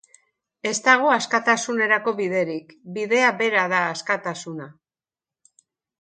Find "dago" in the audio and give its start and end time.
0.87-1.11